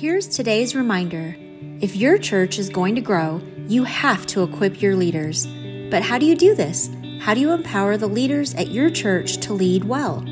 [0.00, 1.36] Here's today's reminder
[1.82, 5.46] if your church is going to grow, you have to equip your leaders.
[5.90, 6.88] But how do you do this?
[7.20, 10.22] How do you empower the leaders at your church to lead well?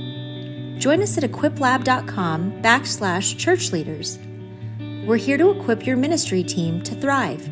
[0.78, 4.19] Join us at equiplab.com backslash church leaders.
[5.06, 7.46] We're here to equip your ministry team to thrive.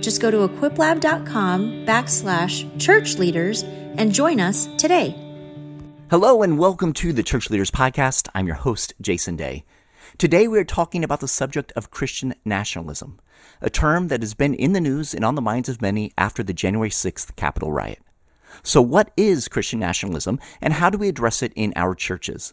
[0.00, 5.14] Just go to equiplab.com backslash church leaders and join us today.
[6.10, 8.26] Hello and welcome to the Church Leaders Podcast.
[8.34, 9.64] I'm your host, Jason Day.
[10.20, 13.18] Today we are talking about the subject of Christian nationalism,
[13.62, 16.42] a term that has been in the news and on the minds of many after
[16.42, 18.00] the January 6th Capitol riot.
[18.62, 22.52] So, what is Christian nationalism and how do we address it in our churches?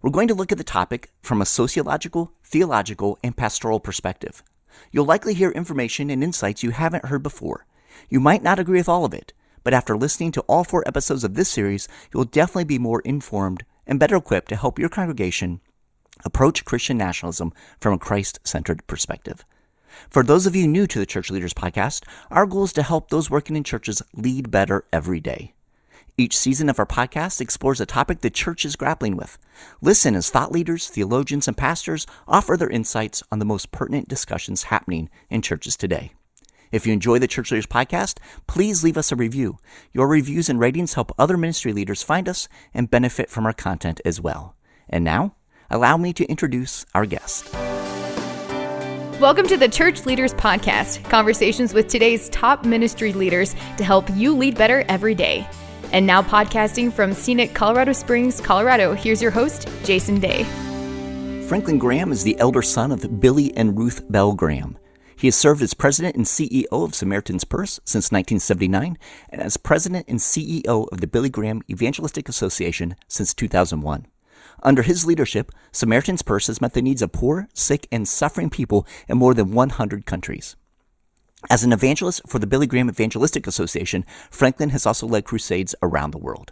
[0.00, 4.44] We're going to look at the topic from a sociological, theological, and pastoral perspective.
[4.92, 7.66] You'll likely hear information and insights you haven't heard before.
[8.08, 9.32] You might not agree with all of it,
[9.64, 13.64] but after listening to all four episodes of this series, you'll definitely be more informed
[13.88, 15.60] and better equipped to help your congregation
[16.24, 19.44] approach Christian nationalism from a Christ centered perspective.
[20.10, 23.10] For those of you new to the Church Leaders Podcast, our goal is to help
[23.10, 25.54] those working in churches lead better every day.
[26.16, 29.38] Each season of our podcast explores a topic the church is grappling with.
[29.80, 34.64] Listen as thought leaders, theologians, and pastors offer their insights on the most pertinent discussions
[34.64, 36.12] happening in churches today.
[36.72, 39.58] If you enjoy the Church Leaders Podcast, please leave us a review.
[39.92, 44.00] Your reviews and ratings help other ministry leaders find us and benefit from our content
[44.04, 44.56] as well.
[44.88, 45.36] And now,
[45.70, 47.52] allow me to introduce our guest.
[49.20, 54.36] Welcome to the Church Leaders Podcast, conversations with today's top ministry leaders to help you
[54.36, 55.46] lead better every day.
[55.90, 60.44] And now, podcasting from scenic Colorado Springs, Colorado, here's your host, Jason Day.
[61.48, 64.78] Franklin Graham is the elder son of Billy and Ruth Bell Graham.
[65.16, 68.96] He has served as president and CEO of Samaritan's Purse since 1979
[69.30, 74.06] and as president and CEO of the Billy Graham Evangelistic Association since 2001.
[74.62, 78.86] Under his leadership, Samaritan's Purse has met the needs of poor, sick, and suffering people
[79.08, 80.56] in more than 100 countries.
[81.48, 86.10] As an evangelist for the Billy Graham Evangelistic Association, Franklin has also led crusades around
[86.10, 86.50] the world.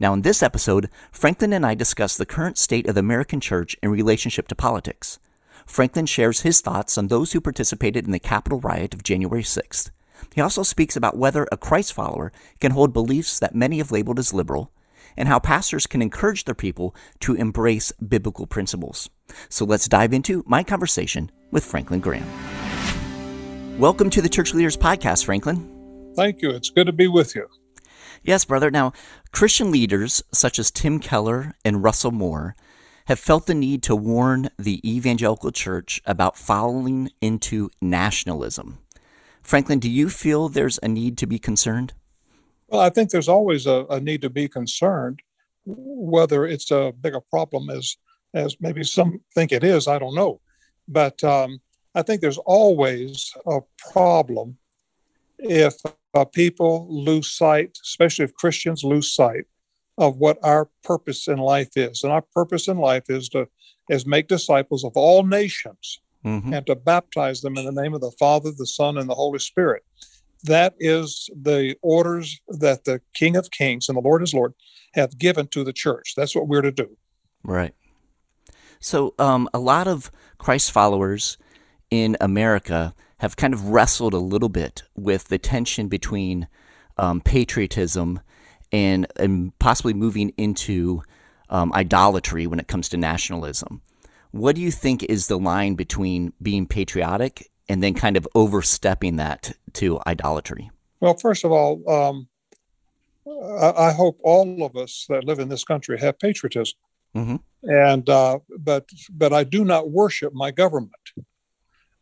[0.00, 3.76] Now, in this episode, Franklin and I discuss the current state of the American church
[3.80, 5.20] in relationship to politics.
[5.66, 9.92] Franklin shares his thoughts on those who participated in the Capitol riot of January 6th.
[10.34, 14.18] He also speaks about whether a Christ follower can hold beliefs that many have labeled
[14.18, 14.72] as liberal
[15.16, 19.10] and how pastors can encourage their people to embrace biblical principles.
[19.48, 22.28] So let's dive into my conversation with Franklin Graham.
[23.78, 26.12] Welcome to the Church Leaders Podcast, Franklin.
[26.16, 26.50] Thank you.
[26.50, 27.48] It's good to be with you.
[28.22, 28.70] Yes, brother.
[28.70, 28.92] Now,
[29.32, 32.56] Christian leaders such as Tim Keller and Russell Moore
[33.06, 38.78] have felt the need to warn the evangelical church about falling into nationalism.
[39.42, 41.92] Franklin, do you feel there's a need to be concerned?
[42.74, 45.22] Well, I think there's always a, a need to be concerned,
[45.64, 47.96] whether it's a big a problem as
[48.34, 49.86] as maybe some think it is.
[49.86, 50.40] I don't know,
[50.88, 51.60] but um,
[51.94, 53.60] I think there's always a
[53.92, 54.58] problem
[55.38, 55.74] if
[56.14, 59.44] uh, people lose sight, especially if Christians lose sight
[59.96, 62.02] of what our purpose in life is.
[62.02, 63.46] And our purpose in life is to
[63.88, 66.52] is make disciples of all nations mm-hmm.
[66.52, 69.38] and to baptize them in the name of the Father, the Son, and the Holy
[69.38, 69.84] Spirit
[70.44, 74.54] that is the orders that the King of Kings and the Lord is Lord
[74.94, 76.14] have given to the church.
[76.16, 76.96] That's what we're to do.
[77.42, 77.74] Right.
[78.78, 81.38] So, um, a lot of Christ followers
[81.90, 86.48] in America have kind of wrestled a little bit with the tension between
[86.98, 88.20] um, patriotism
[88.70, 91.02] and, and possibly moving into
[91.48, 93.80] um, idolatry when it comes to nationalism.
[94.32, 99.16] What do you think is the line between being patriotic and then kind of overstepping
[99.16, 100.70] that to idolatry?
[101.00, 102.28] Well, first of all, um,
[103.26, 106.78] I, I, hope all of us that live in this country have patriotism,
[107.14, 107.36] mm-hmm.
[107.62, 110.92] and uh, but but I do not worship my government.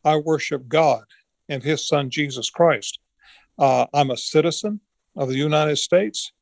[0.05, 1.05] I worship God
[1.49, 2.99] and His Son Jesus Christ.
[3.59, 4.81] Uh, I'm a citizen
[5.17, 6.33] of the United States.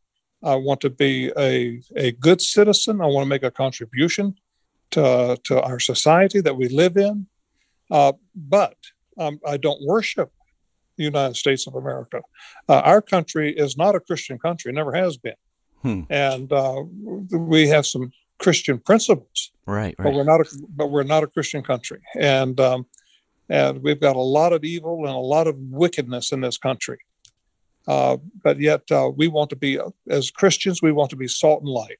[0.42, 3.00] I want to be a, a good citizen.
[3.00, 4.36] I want to make a contribution
[4.92, 7.26] to, to our society that we live in.
[7.90, 8.76] Uh, but
[9.18, 10.30] um, I don't worship
[10.96, 12.20] the United States of America.
[12.68, 15.34] Uh, our country is not a Christian country, never has been.
[15.82, 16.02] Hmm.
[16.10, 16.82] And uh,
[17.30, 20.04] we have some Christian principles, right, right?
[20.04, 22.86] But we're not a, but we're not a Christian country, and um,
[23.48, 26.98] and we've got a lot of evil and a lot of wickedness in this country.
[27.88, 29.78] Uh, but yet uh, we want to be,
[30.08, 31.98] as Christians, we want to be salt and light.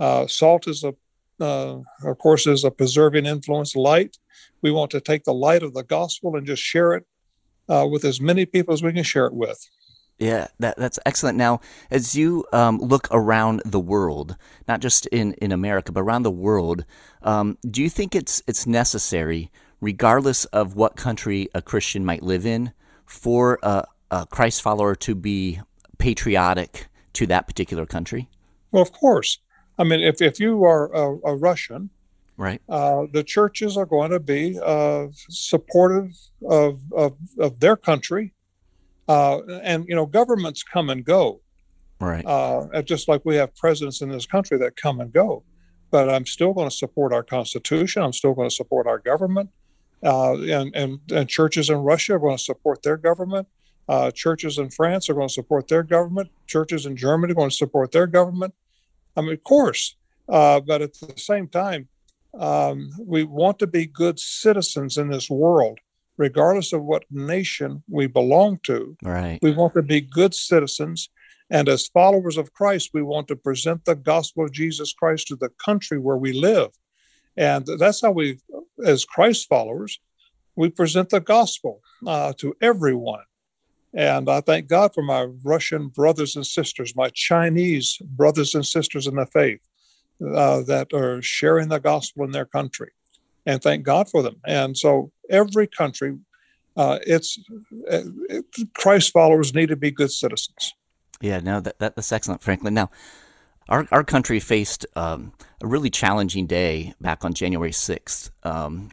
[0.00, 0.94] Uh, salt is a,
[1.40, 3.74] uh, of course, is a preserving influence.
[3.76, 4.18] Light
[4.62, 7.04] we want to take the light of the gospel and just share it
[7.68, 9.68] uh, with as many people as we can share it with.
[10.18, 11.36] Yeah, that, that's excellent.
[11.36, 14.36] Now, as you um, look around the world,
[14.68, 16.84] not just in, in America, but around the world,
[17.22, 19.50] um, do you think it's it's necessary,
[19.80, 22.72] regardless of what country a Christian might live in,
[23.04, 25.60] for a, a Christ follower to be
[25.98, 28.28] patriotic to that particular country?
[28.70, 29.38] Well, of course.
[29.82, 31.90] I mean, if, if you are a, a Russian,
[32.36, 36.16] right, uh, the churches are going to be uh, supportive
[36.48, 38.32] of, of, of their country
[39.08, 41.40] uh, and you know, governments come and go.
[42.00, 42.24] Right.
[42.24, 45.42] Uh, just like we have presidents in this country that come and go.
[45.90, 48.02] But I'm still going to support our Constitution.
[48.02, 49.50] I'm still going to support our government.
[50.04, 53.48] Uh, and, and, and churches in Russia are going to support their government.
[53.88, 56.30] Uh, churches in France are going to support their government.
[56.46, 58.54] Churches in Germany are going to support their government.
[59.16, 59.96] I mean, of course.
[60.28, 61.88] Uh, but at the same time,
[62.38, 65.78] um, we want to be good citizens in this world
[66.16, 68.96] regardless of what nation we belong to.
[69.02, 69.38] Right.
[69.42, 71.08] We want to be good citizens.
[71.50, 75.36] And as followers of Christ, we want to present the gospel of Jesus Christ to
[75.36, 76.70] the country where we live.
[77.36, 78.38] And that's how we,
[78.84, 79.98] as Christ followers,
[80.54, 83.24] we present the gospel uh, to everyone.
[83.94, 89.06] And I thank God for my Russian brothers and sisters, my Chinese brothers and sisters
[89.06, 89.60] in the faith
[90.34, 92.92] uh, that are sharing the gospel in their country
[93.46, 94.36] and thank God for them.
[94.46, 96.18] And so every country,
[96.76, 97.38] uh, it's
[97.88, 98.44] it,
[98.74, 100.74] Christ followers need to be good citizens.
[101.20, 102.74] Yeah, no, that, that that's excellent, Franklin.
[102.74, 102.90] Now,
[103.68, 108.90] our our country faced um, a really challenging day back on January sixth um,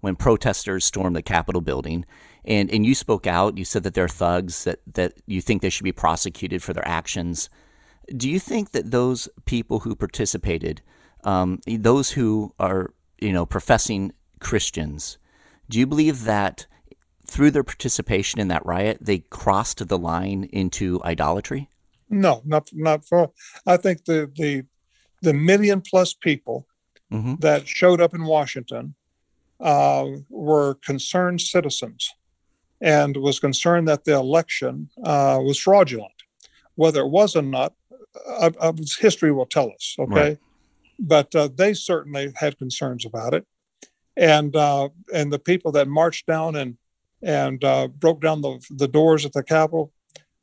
[0.00, 2.04] when protesters stormed the Capitol building.
[2.44, 3.58] And, and you spoke out.
[3.58, 6.86] You said that they're thugs, that, that you think they should be prosecuted for their
[6.86, 7.50] actions.
[8.16, 10.82] Do you think that those people who participated,
[11.22, 15.18] um, those who are you know, professing Christians,
[15.68, 16.66] do you believe that
[17.26, 21.68] through their participation in that riot, they crossed the line into idolatry?
[22.08, 23.30] No, not not for.
[23.66, 24.64] I think the the
[25.22, 26.66] the million plus people
[27.12, 27.36] mm-hmm.
[27.36, 28.94] that showed up in Washington
[29.60, 32.12] uh, were concerned citizens,
[32.80, 36.12] and was concerned that the election uh, was fraudulent.
[36.74, 37.74] Whether it was or not,
[38.26, 39.96] uh, history will tell us.
[39.98, 40.14] Okay.
[40.14, 40.38] Right
[41.00, 43.46] but uh, they certainly had concerns about it.
[44.16, 46.76] And uh, and the people that marched down and
[47.22, 49.92] and uh, broke down the, the doors at the Capitol,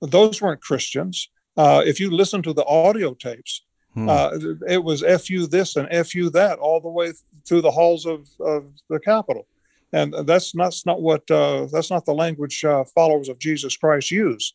[0.01, 1.29] those weren't Christians.
[1.55, 3.63] Uh, if you listen to the audio tapes,
[3.93, 4.09] hmm.
[4.09, 4.31] Uh,
[4.67, 7.13] it was "fu this" and "fu that" all the way
[7.47, 9.47] through the halls of, of the Capitol,
[9.93, 12.63] and that's not, that's not what uh, that's not the language
[12.95, 14.53] followers of Jesus Christ use.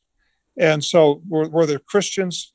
[0.58, 2.52] And so, were, were there Christians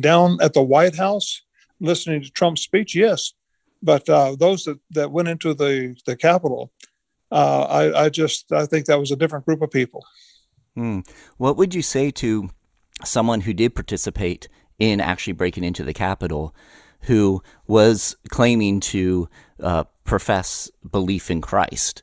[0.00, 1.42] down at the White House?
[1.80, 3.32] listening to Trump's speech, yes,
[3.82, 6.70] but uh, those that, that went into the the Capitol,
[7.32, 10.04] uh, I, I just I think that was a different group of people.
[10.74, 11.00] Hmm.
[11.38, 12.50] What would you say to
[13.04, 16.54] someone who did participate in actually breaking into the Capitol,
[17.02, 19.28] who was claiming to
[19.60, 22.02] uh, profess belief in Christ?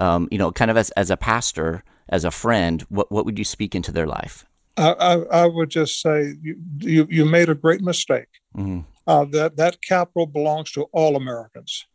[0.00, 3.38] Um, you know, kind of as as a pastor, as a friend, what what would
[3.38, 4.46] you speak into their life?
[4.76, 8.28] I, I, I would just say you, you, you made a great mistake.
[8.56, 8.80] Mm-hmm
[9.10, 11.86] uh, that that Capitol belongs to all Americans,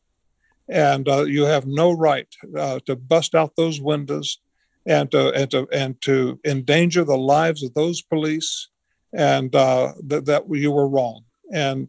[0.68, 4.40] and uh, you have no right uh, to bust out those windows
[4.86, 8.68] and to and to and to endanger the lives of those police,
[9.14, 11.24] and uh, that that you were wrong.
[11.54, 11.88] And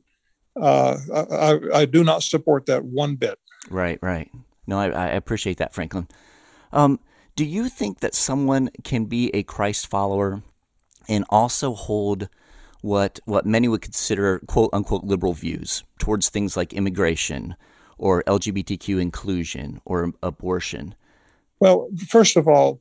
[0.60, 3.38] uh, I, I do not support that one bit.
[3.69, 4.30] Right, right.
[4.66, 6.08] No, I, I appreciate that, Franklin.
[6.72, 7.00] Um,
[7.36, 10.43] do you think that someone can be a Christ follower
[11.08, 12.29] and also hold
[12.82, 17.56] what what many would consider quote unquote liberal views towards things like immigration
[17.98, 20.94] or LGBTQ inclusion or abortion?
[21.60, 22.81] Well, first of all,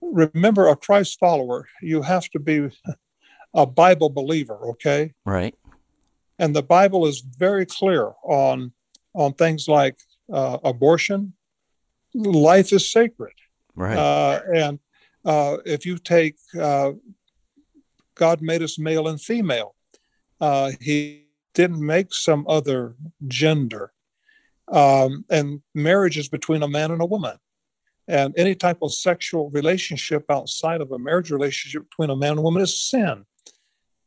[0.00, 2.70] remember a Christ follower, you have to be
[3.54, 5.14] a Bible believer, okay?
[5.24, 5.54] Right.
[6.38, 8.72] And the Bible is very clear on
[9.14, 9.96] on things like
[10.32, 11.34] uh, abortion.
[12.14, 13.34] Life is sacred,
[13.74, 13.96] right?
[13.96, 14.78] Uh, and
[15.24, 16.92] uh, if you take uh,
[18.14, 19.74] God made us male and female.
[20.40, 23.92] Uh, he didn't make some other gender.
[24.68, 27.36] Um, and marriage is between a man and a woman.
[28.06, 32.40] And any type of sexual relationship outside of a marriage relationship between a man and
[32.40, 33.24] a woman is sin.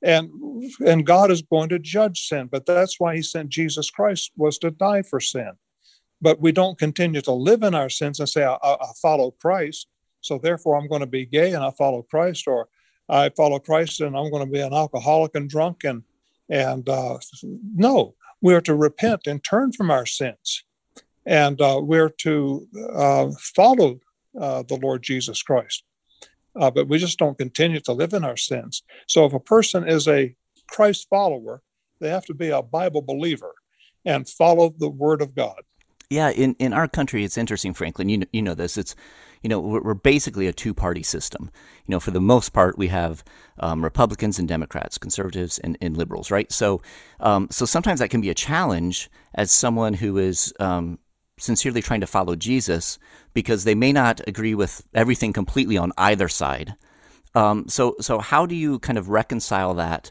[0.04, 0.30] And,
[0.86, 2.48] and God is going to judge sin.
[2.52, 5.54] But that's why he sent Jesus Christ was to die for sin.
[6.22, 9.88] But we don't continue to live in our sins and say, I, I follow Christ.
[10.22, 12.68] So therefore I'm going to be gay and I follow Christ, or
[13.08, 16.04] I follow Christ and I'm going to be an alcoholic and drunk and
[16.50, 17.18] and uh,
[17.76, 20.64] no, we're to repent and turn from our sins,
[21.26, 24.00] and uh, we're to uh, follow
[24.40, 25.84] uh, the Lord Jesus Christ.
[26.60, 28.84] uh, but we just don't continue to live in our sins.
[29.08, 30.36] So if a person is a
[30.68, 31.62] Christ follower,
[32.00, 33.54] they have to be a Bible believer
[34.06, 35.62] and follow the Word of God.
[36.10, 38.08] Yeah, in, in our country, it's interesting, Franklin.
[38.08, 38.78] You know, you know this.
[38.78, 38.96] It's
[39.42, 41.52] you know we're, basically a two party system.
[41.86, 43.26] You know, for the most part, we have
[43.60, 46.50] um, Republicans and Democrats, conservatives and, and liberals, right?
[46.52, 46.82] So,
[47.20, 51.00] um, so sometimes that can be a challenge as someone who is um,
[51.38, 52.98] sincerely trying to follow Jesus
[53.34, 56.76] because they may not agree with everything completely on either side.
[57.36, 60.10] Um, so, so how do you kind of reconcile that?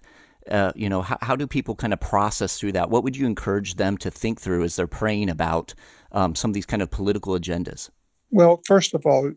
[0.50, 2.90] Uh, you know, how, how do people kind of process through that?
[2.90, 5.74] What would you encourage them to think through as they're praying about
[6.12, 7.90] um, some of these kind of political agendas?
[8.30, 9.32] Well, first of all,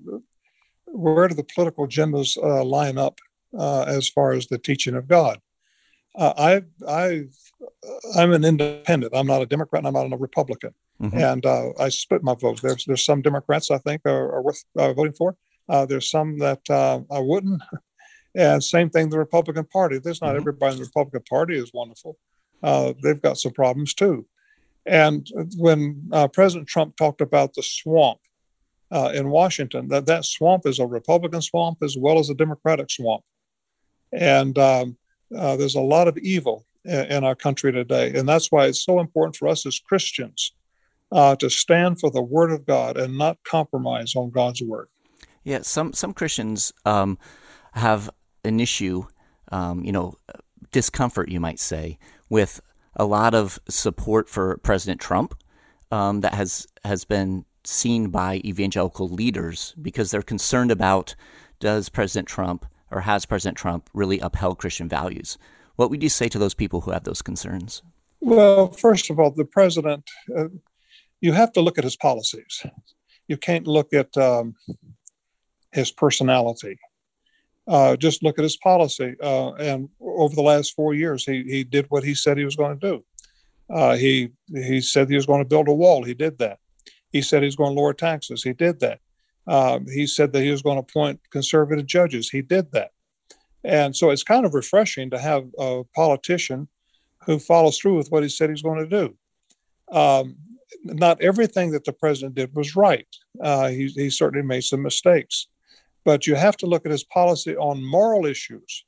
[0.86, 3.20] where do the political agendas uh, line up
[3.58, 5.40] uh, as far as the teaching of God?
[6.16, 7.24] Uh, I, I,
[8.16, 9.14] I'm an independent.
[9.16, 9.86] I'm not a Democrat.
[9.86, 10.74] I'm not a Republican.
[11.02, 11.18] Mm-hmm.
[11.18, 12.62] And uh, I split my vote.
[12.62, 15.38] There's there's some Democrats I think are, are worth uh, voting for.
[15.70, 17.62] Uh, there's some that uh, I wouldn't.
[18.36, 20.00] And same thing, the Republican Party.
[20.00, 20.38] There's not mm-hmm.
[20.38, 22.18] everybody in the Republican Party is wonderful.
[22.62, 24.26] Uh, they've got some problems too.
[24.86, 28.20] And when uh, President Trump talked about the swamp
[28.92, 33.24] in Washington, that that swamp is a Republican swamp as well as a Democratic swamp.
[34.12, 34.98] And um,
[35.30, 39.00] there's a lot of evil in, in our country today, and that's why it's so
[39.00, 40.54] important for us as Christians
[41.12, 44.88] uh, to stand for the Word of God and not compromise on God's Word.
[45.44, 47.18] Yeah, some some Christians um,
[47.74, 48.10] have
[48.44, 49.06] an issue,
[49.52, 50.16] um, you know,
[50.72, 51.98] discomfort, you might say,
[52.30, 52.62] with
[52.96, 55.34] a lot of support for President Trump
[55.92, 61.16] um, that has has been seen by evangelical leaders because they're concerned about
[61.60, 65.38] does President Trump or has President Trump really upheld Christian values?
[65.76, 67.82] What would you say to those people who have those concerns?
[68.22, 70.50] Well, first of all, the president, uh,
[71.22, 72.66] you have to look at his policies.
[73.28, 74.56] You can't look at um,
[75.72, 76.78] his personality.
[77.70, 79.16] Uh, just look at his policy.
[79.22, 82.56] Uh, and over the last four years, he, he did what he said he was
[82.56, 83.06] going to do.
[83.70, 86.04] Uh, he he said he was going to build a wall.
[86.04, 86.58] He did that.
[87.12, 88.42] He said he was going to lower taxes.
[88.42, 89.00] He did that.
[89.48, 92.30] Um, he said that he was going to appoint conservative judges.
[92.30, 92.92] He did that.
[93.64, 96.68] And so it's kind of refreshing to have a politician
[97.26, 99.96] who follows through with what he said he's going to do.
[99.96, 100.38] Um,
[100.84, 103.08] not everything that the president did was right.
[103.42, 105.48] Uh, he, he certainly made some mistakes.
[106.06, 108.86] But you have to look at his policy on moral issues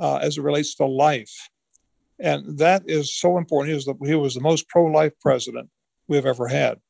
[0.00, 1.50] uh, as it relates to life.
[2.18, 3.70] And that is so important.
[3.70, 5.68] He was the, he was the most pro life president
[6.06, 6.80] we've ever had.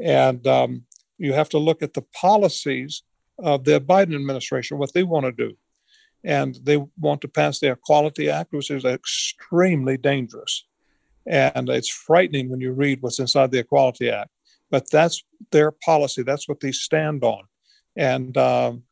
[0.00, 0.84] And um,
[1.18, 3.02] you have to look at the policies
[3.38, 5.56] of the Biden administration, what they want to do.
[6.24, 10.66] And they want to pass the Equality Act, which is extremely dangerous.
[11.26, 14.30] And it's frightening when you read what's inside the Equality Act.
[14.70, 15.22] But that's
[15.52, 16.22] their policy.
[16.22, 17.44] That's what they stand on.
[17.94, 18.82] And um,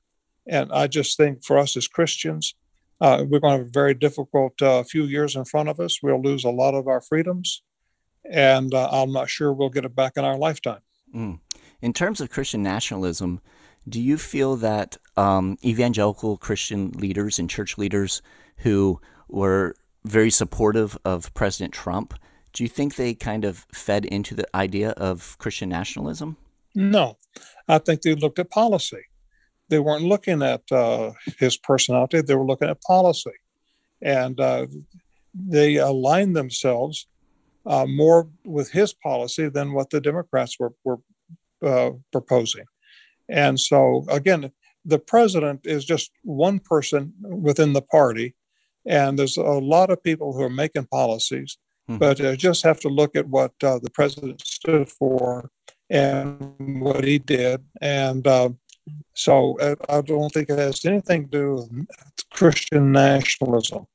[0.46, 2.54] and I just think for us as Christians,
[3.00, 6.00] uh, we're going to have a very difficult uh, few years in front of us.
[6.02, 7.62] We'll lose a lot of our freedoms,
[8.30, 10.80] and uh, I'm not sure we'll get it back in our lifetime.
[11.14, 11.40] Mm.
[11.82, 13.40] In terms of Christian nationalism,
[13.88, 18.22] do you feel that um, evangelical Christian leaders and church leaders
[18.58, 19.74] who were
[20.04, 22.14] very supportive of President Trump.
[22.52, 26.36] Do you think they kind of fed into the idea of Christian nationalism?
[26.74, 27.16] No,
[27.68, 29.02] I think they looked at policy.
[29.68, 33.32] They weren't looking at uh, his personality, they were looking at policy.
[34.02, 34.66] And uh,
[35.34, 37.06] they aligned themselves
[37.66, 41.00] uh, more with his policy than what the Democrats were, were
[41.62, 42.66] uh, proposing.
[43.28, 44.52] And so, again,
[44.84, 48.34] the president is just one person within the party
[48.86, 51.56] and there's a lot of people who are making policies,
[51.88, 51.98] mm-hmm.
[51.98, 55.50] but uh, just have to look at what uh, the president stood for
[55.90, 57.62] and what he did.
[57.80, 58.50] And uh,
[59.14, 61.86] so uh, I don't think it has anything to do with
[62.30, 63.86] Christian nationalism.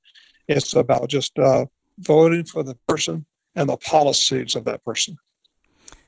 [0.48, 1.66] It's about just uh,
[2.00, 5.18] voting for the person and the policies of that person.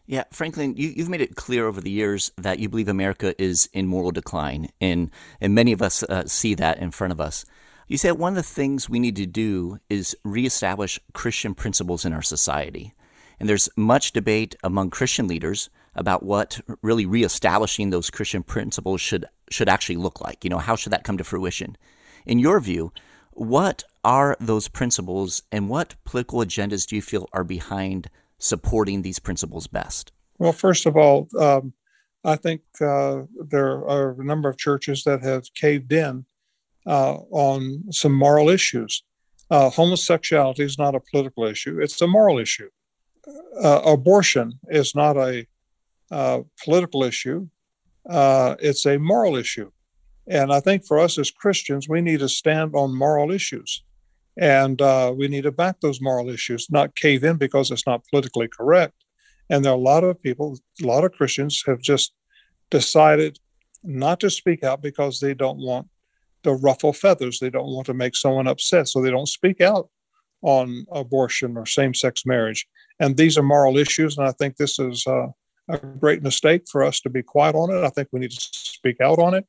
[0.08, 3.70] Yeah, Franklin, you, have made it clear over the years that you believe America is
[3.72, 7.46] in moral decline, and and many of us uh, see that in front of us.
[7.88, 12.14] You said one of the things we need to do is reestablish Christian principles in
[12.14, 12.94] our society.
[13.40, 19.26] And there's much debate among Christian leaders about what really reestablishing those Christian principles should
[19.50, 20.44] should actually look like.
[20.44, 21.78] You know, how should that come to fruition?
[22.26, 22.94] In your view,
[23.32, 29.20] what are those principles and what political agendas do you feel are behind supporting these
[29.20, 30.12] principles best?
[30.38, 31.74] Well, first of all, um,
[32.24, 36.26] I think uh, there are a number of churches that have caved in
[36.86, 39.04] uh, on some moral issues.
[39.50, 42.70] Uh, homosexuality is not a political issue, it's a moral issue.
[43.62, 45.46] Uh, abortion is not a
[46.12, 47.48] uh, political issue,
[48.10, 49.72] uh, it's a moral issue.
[50.28, 53.84] And I think for us as Christians, we need to stand on moral issues.
[54.38, 58.06] And uh, we need to back those moral issues, not cave in because it's not
[58.10, 58.94] politically correct.
[59.50, 62.14] And there are a lot of people, a lot of Christians have just
[62.70, 63.40] decided
[63.84, 65.88] not to speak out because they don't want
[66.44, 67.40] to ruffle feathers.
[67.40, 68.88] They don't want to make someone upset.
[68.88, 69.90] So they don't speak out
[70.42, 72.68] on abortion or same sex marriage.
[73.00, 74.18] And these are moral issues.
[74.18, 75.28] And I think this is uh,
[75.70, 77.84] a great mistake for us to be quiet on it.
[77.84, 79.46] I think we need to speak out on it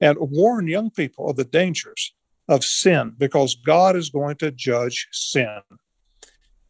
[0.00, 2.14] and warn young people of the dangers
[2.48, 5.60] of sin because God is going to judge sin.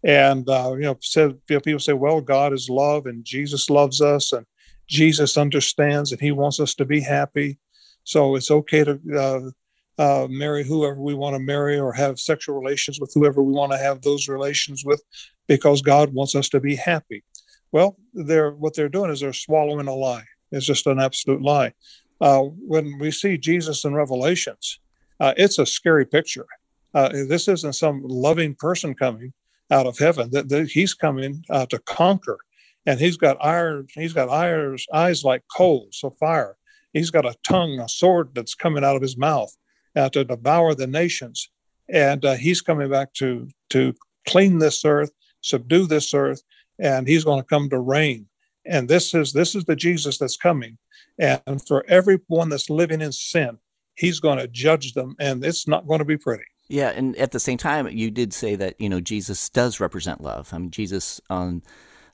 [0.02, 4.32] And uh, you know, said people say, "Well, God is love, and Jesus loves us,
[4.32, 4.46] and
[4.88, 7.58] Jesus understands, and He wants us to be happy.
[8.04, 12.58] So it's okay to uh, uh, marry whoever we want to marry, or have sexual
[12.58, 15.02] relations with whoever we want to have those relations with,
[15.46, 17.22] because God wants us to be happy."
[17.72, 20.24] Well, they're what they're doing is they're swallowing a lie.
[20.50, 21.72] It's just an absolute lie.
[22.20, 24.80] Uh, when we see Jesus in Revelations,
[25.20, 26.46] uh, it's a scary picture.
[26.92, 29.32] Uh, this isn't some loving person coming
[29.70, 30.30] out of heaven.
[30.30, 32.38] That, he's coming uh, to conquer,
[32.86, 33.86] and he's got iron.
[33.94, 36.56] He's got eyes, eyes like coals of fire.
[36.92, 39.56] He's got a tongue, a sword that's coming out of his mouth
[39.94, 41.48] uh, to devour the nations.
[41.88, 43.94] And uh, he's coming back to to
[44.28, 46.42] clean this earth, subdue this earth,
[46.80, 48.26] and he's going to come to reign.
[48.66, 50.78] And this is this is the Jesus that's coming.
[51.18, 53.58] And for everyone that's living in sin,
[53.94, 56.44] he's going to judge them, and it's not going to be pretty.
[56.68, 60.20] Yeah, and at the same time, you did say that you know Jesus does represent
[60.20, 60.52] love.
[60.52, 61.62] I mean, Jesus on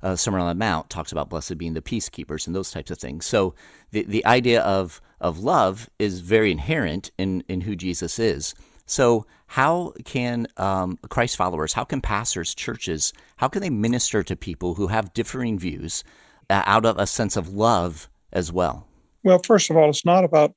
[0.02, 2.98] uh, Sermon on the Mount talks about blessed being the peacekeepers and those types of
[2.98, 3.26] things.
[3.26, 3.54] So
[3.90, 8.54] the the idea of of love is very inherent in in who Jesus is.
[8.86, 14.36] So how can um, Christ followers, how can pastors, churches, how can they minister to
[14.36, 16.04] people who have differing views
[16.48, 18.86] uh, out of a sense of love as well?
[19.22, 20.54] Well, first of all, it's not about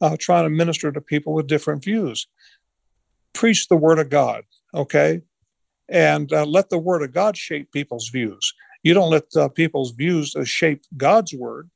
[0.00, 2.26] uh, trying to minister to people with different views.
[3.32, 5.22] Preach the word of God, okay?
[5.88, 8.52] And uh, let the word of God shape people's views.
[8.82, 11.70] You don't let uh, people's views uh, shape God's word.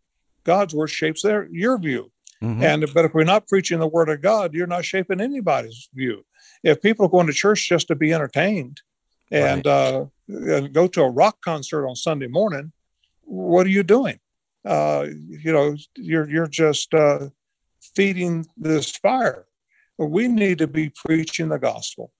[0.45, 2.11] God's word shapes their your view.
[2.43, 2.63] Mm-hmm.
[2.63, 6.25] And but if we're not preaching the word of God, you're not shaping anybody's view.
[6.63, 8.81] If people are going to church just to be entertained
[9.31, 9.73] and, right.
[9.73, 12.73] uh, and go to a rock concert on Sunday morning,
[13.23, 14.21] what are you doing?
[14.67, 17.29] uh, you know, you're you're just uh,
[17.95, 19.47] feeding this fire.
[19.97, 22.13] We need to be preaching the gospel,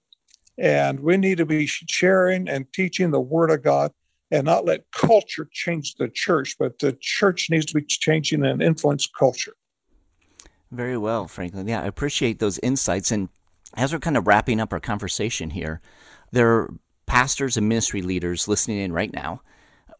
[0.57, 3.91] and we need to be sharing and teaching the word of God,
[4.31, 8.61] and not let culture change the church, but the church needs to be changing and
[8.61, 9.53] influence culture.
[10.71, 11.67] Very well, Franklin.
[11.67, 13.11] Yeah, I appreciate those insights.
[13.11, 13.29] And
[13.75, 15.81] as we're kind of wrapping up our conversation here,
[16.31, 16.73] there are
[17.05, 19.41] pastors and ministry leaders listening in right now.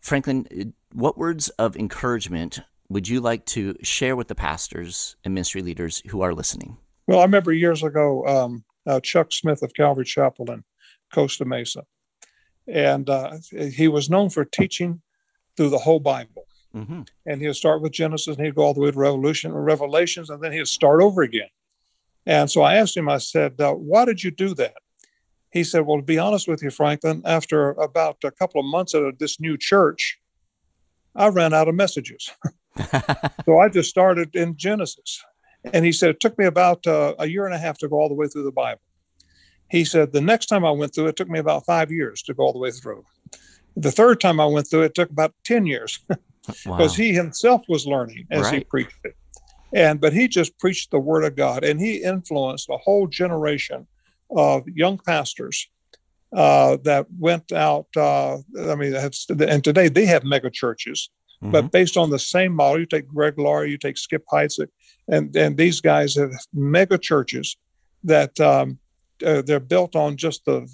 [0.01, 5.61] Franklin, what words of encouragement would you like to share with the pastors and ministry
[5.61, 6.77] leaders who are listening?
[7.07, 10.63] Well, I remember years ago, um, uh, Chuck Smith of Calvary Chapel in
[11.13, 11.83] Costa Mesa,
[12.67, 13.37] and uh,
[13.73, 15.01] he was known for teaching
[15.55, 16.46] through the whole Bible.
[16.77, 17.01] Mm-hmm.
[17.25, 20.41] And he'd start with Genesis and he'd go all the way to Revolution, Revelations, and
[20.41, 21.49] then he'd start over again.
[22.25, 24.75] And so I asked him, I said, uh, Why did you do that?
[25.51, 28.93] He said, Well, to be honest with you, Franklin, after about a couple of months
[28.93, 30.19] at this new church,
[31.15, 32.29] I ran out of messages.
[33.45, 35.23] so I just started in Genesis.
[35.73, 37.97] And he said, it took me about uh, a year and a half to go
[37.97, 38.81] all the way through the Bible.
[39.69, 42.33] He said, the next time I went through it, took me about five years to
[42.33, 43.03] go all the way through.
[43.75, 45.99] The third time I went through it took about 10 years
[46.47, 47.03] because wow.
[47.03, 48.53] he himself was learning as right.
[48.55, 49.15] he preached it.
[49.73, 53.85] And but he just preached the word of God and he influenced a whole generation
[54.29, 55.67] of young pastors
[56.35, 57.87] uh, that went out.
[57.95, 61.09] Uh, I mean, have, and today they have mega churches,
[61.41, 61.51] mm-hmm.
[61.51, 62.79] but based on the same model.
[62.79, 64.67] You take Greg Laurie, you take Skip Heitzig,
[65.07, 67.57] and and these guys have mega churches
[68.03, 68.79] that um,
[69.25, 70.67] uh, they're built on just the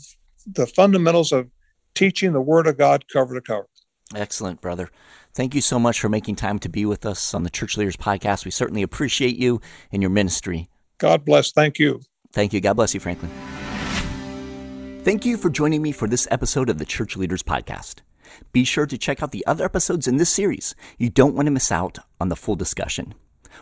[0.46, 1.50] the fundamentals of
[1.94, 3.68] teaching the Word of God cover to cover.
[4.16, 4.90] Excellent, brother.
[5.36, 7.98] Thank you so much for making time to be with us on the Church Leaders
[7.98, 8.46] Podcast.
[8.46, 10.68] We certainly appreciate you and your ministry.
[11.00, 11.52] God bless.
[11.52, 12.02] Thank you.
[12.32, 12.62] Thank you.
[12.62, 13.32] God bless you, Franklin.
[15.04, 18.02] Thank you for joining me for this episode of the Church Leaders Podcast.
[18.52, 20.76] Be sure to check out the other episodes in this series.
[21.00, 23.16] You don't want to miss out on the full discussion.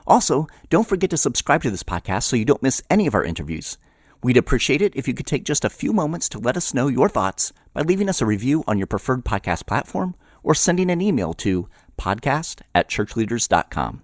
[0.06, 3.24] Also, don't forget to subscribe to this podcast so you don't miss any of our
[3.24, 3.78] interviews.
[4.22, 6.90] We'd appreciate it if you could take just a few moments to let us know
[6.90, 11.02] your thoughts by leaving us a review on your preferred podcast platform or sending an
[11.02, 14.02] email to podcast at churchleaders.com.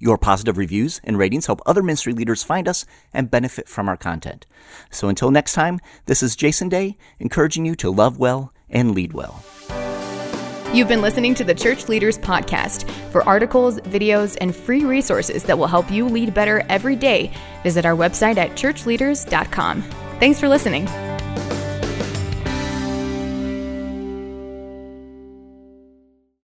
[0.00, 3.96] Your positive reviews and ratings help other ministry leaders find us and benefit from our
[3.96, 4.46] content.
[4.90, 9.12] So until next time, this is Jason Day, encouraging you to love well and lead
[9.12, 9.42] well.
[10.72, 12.88] You've been listening to the Church Leaders Podcast.
[13.10, 17.86] For articles, videos, and free resources that will help you lead better every day, visit
[17.86, 19.82] our website at churchleaders.com.
[20.20, 20.86] Thanks for listening.